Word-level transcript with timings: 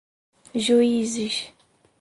juízes 0.55 1.53